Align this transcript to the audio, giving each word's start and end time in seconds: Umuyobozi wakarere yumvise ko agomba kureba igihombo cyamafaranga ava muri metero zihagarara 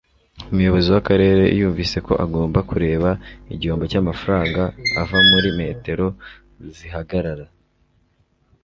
Umuyobozi 0.51 0.87
wakarere 0.95 1.43
yumvise 1.59 1.97
ko 2.07 2.13
agomba 2.25 2.59
kureba 2.69 3.09
igihombo 3.53 3.83
cyamafaranga 3.91 4.63
ava 5.01 5.17
muri 5.29 5.49
metero 5.59 6.05
zihagarara 6.77 7.45